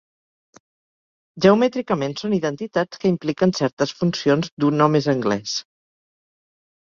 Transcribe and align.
Geomètricament, 1.45 2.15
són 2.21 2.33
identitats 2.37 3.01
que 3.03 3.11
impliquen 3.11 3.53
certes 3.59 3.93
funcions 4.01 4.51
d'un 4.65 4.87
o 4.87 4.89
més 4.97 5.11
angles. 5.15 5.55